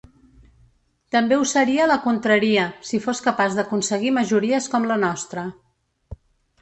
[1.15, 5.45] També ho seria la contraria, si fos capaç d’aconseguir majories com la nostra.